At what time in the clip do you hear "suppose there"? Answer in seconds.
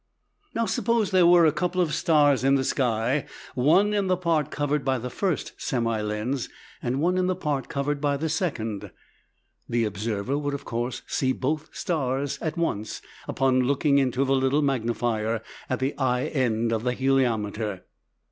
0.65-1.27